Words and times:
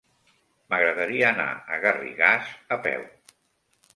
M'agradaria 0.73 1.27
anar 1.27 1.45
a 1.75 1.79
Garrigàs 1.85 2.49
a 2.77 2.79
peu. 2.87 3.07